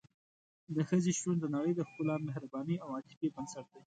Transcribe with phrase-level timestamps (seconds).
[0.75, 3.79] د ښځې شتون د نړۍ د ښکلا، مهربانۍ او عاطفې بنسټ دی.